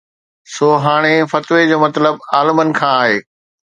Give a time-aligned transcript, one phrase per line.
[0.53, 3.17] سو هاڻي فتويٰ جو مطلب عالمن کان آهي